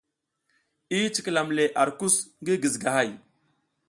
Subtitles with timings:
[0.97, 3.09] I cikilam le ar kus ngi gizigahay.